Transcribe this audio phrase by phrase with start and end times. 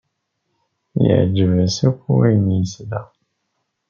[1.03, 3.01] Yeɛjeb-as akk wayen yesla.